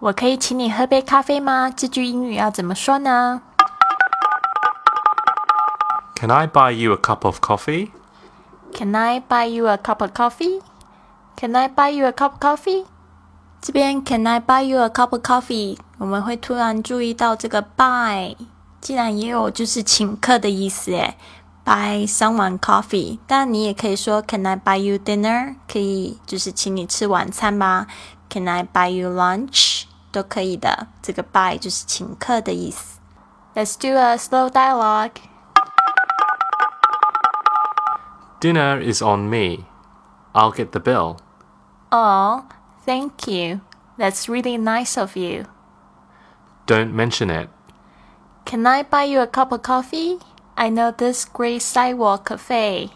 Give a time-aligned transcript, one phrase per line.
[0.00, 1.70] 我可以请你喝杯咖啡吗？
[1.70, 3.40] 这句英语要怎么说呢
[6.14, 7.90] ？Can I buy you a cup of coffee?
[8.74, 10.60] Can I buy you a cup of coffee?
[11.36, 12.84] Can I buy you a cup of coffee?
[13.62, 15.78] 这边 Can I buy you a cup of coffee？
[15.98, 18.36] 我们会突然注意到这个 buy，
[18.80, 21.16] 竟然也有就是请客的意思诶。
[21.64, 25.54] Buy someone coffee，但你也可以说 Can I buy you dinner？
[25.66, 27.86] 可以就是请你吃晚餐吧。
[28.28, 29.73] Can I buy you lunch？
[30.13, 30.87] 都可以的。
[31.01, 32.99] 这个 buy 就是请客的意思。
[33.55, 35.21] Let's do a slow dialogue.
[38.39, 39.65] Dinner is on me.
[40.33, 41.17] I'll get the bill.
[41.91, 42.45] Oh,
[42.85, 43.61] thank you.
[43.97, 45.45] That's really nice of you.
[46.65, 47.49] Don't mention it.
[48.45, 50.19] Can I buy you a cup of coffee?
[50.55, 52.91] I know this great sidewalk cafe.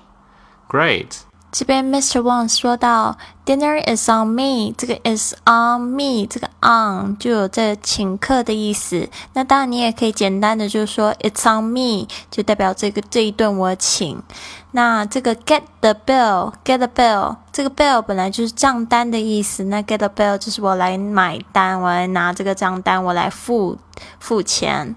[0.69, 1.25] Great.
[1.50, 2.20] 这边 Mr.
[2.20, 3.16] Wang 说到
[3.46, 9.08] ，Dinner is on me，这个 is on me，这个 on 就有这请客的意思。
[9.32, 14.22] 那当然你也可以简单的就说 It's on me，就代表这个这一顿我请。
[14.72, 19.64] 那这个 get the bill，get the bill，这个 bill 本来就是账单的意思。
[19.64, 23.78] 那 get the bill 就是我来买单，我来拿这个账单，我来付
[24.20, 24.94] 付钱。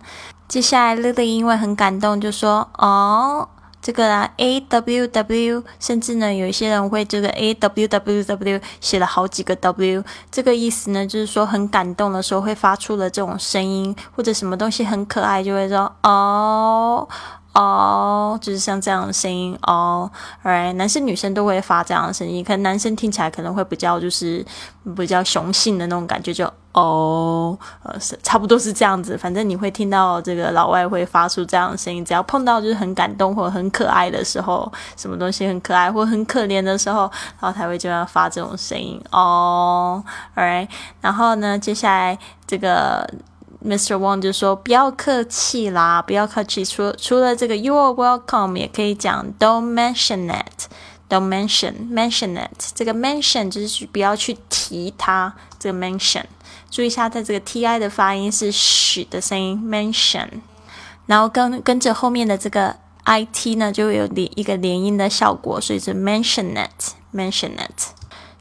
[0.49, 3.47] 接下来 Lily 因为很感动，就说哦。
[3.81, 17.07] 这个啊，a w w，甚至呢，有一些人会这个 a w w w 写了好几个 w，这个意思呢，就是说很感动的时候会发出了这种声音，或者什么东西很可爱，就会说哦。
[17.53, 20.09] 哦，就是像这样的声音哦
[20.41, 24.45] ，right，男生女生都会发这样的声音，可能男生听起来可能会比较就是
[24.95, 29.17] 比较雄性的那种感觉，就哦，呃，是差不多是这样子。
[29.17, 37.01] 反正你会听到这个老外会发出这样的声音，只要碰到就是很感动或者很可爱的时候，什么东西很可爱或很可怜的时候，
[37.41, 40.01] 然后才会就要发这种声音哦
[40.35, 40.69] ，right，
[41.01, 43.05] 然后呢，接下来这个。
[43.63, 43.95] Mr.
[43.95, 46.65] Wang 就说：“不要客气啦，不要客气。
[46.65, 52.71] 除除了这个 You are welcome，也可以讲 Don't mention it，Don't mention，mention it。
[52.73, 55.35] 这个 mention 就是不要去提它。
[55.59, 56.23] 这个 mention，
[56.71, 60.27] 注意一下，它这个 ti 的发音是 sh 的声音，mention。
[61.05, 62.75] 然后跟跟着后面的这个
[63.05, 67.93] it 呢，就会有连一个连音的效果，所以是 mention it，mention it。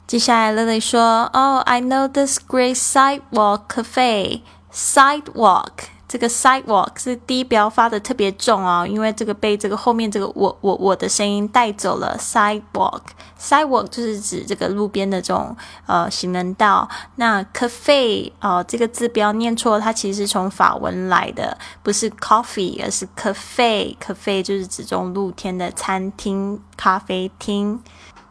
[0.06, 4.40] 接下来 Lily 说：Oh, I know this great sidewalk cafe。”
[4.73, 5.71] Sidewalk，
[6.07, 12.17] 这个 sidewalk 是低标发的特别重哦，因为这个被这个后面这个我我我的声音带走了。
[12.19, 15.55] Sidewalk，sidewalk 就是指这个路边的这种
[15.85, 16.89] 呃行人道。
[17.15, 27.81] 那 cafe 哦，这个字不要念错，它其实是从法文来的，不是 coffee，而是 cafe。cafe 就是指这种露天的餐厅、咖啡厅。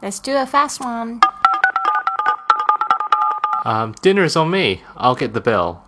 [0.03, 1.21] Let's do a fast one.
[3.65, 4.83] Um, dinner is on me.
[4.95, 5.79] I'll get the bill.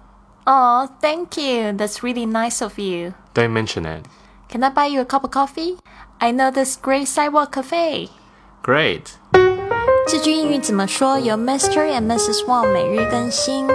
[0.47, 1.73] Oh, thank you.
[1.73, 3.15] That's really nice of you.
[3.35, 4.07] Don't mention it.
[4.49, 5.77] Can I buy you a cup of coffee?
[6.21, 8.11] I know this great sidewalk cafe.
[8.63, 9.17] Great.
[10.09, 11.19] 这句英语怎么说？
[11.19, 11.91] 由 Mr.
[11.93, 12.45] and Mrs.
[12.47, 13.67] Wang 每日更新。